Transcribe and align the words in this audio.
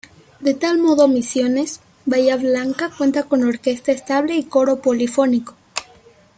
De 0.39 0.55
tal 0.55 0.79
modo 0.79 1.07
Misiones, 1.07 1.79
Bahía 2.07 2.35
Blanca 2.35 2.89
cuenta 2.97 3.21
con 3.21 3.43
orquesta 3.43 3.91
estable 3.91 4.35
y 4.35 4.45
coro 4.45 4.77
polifónico. 4.81 5.53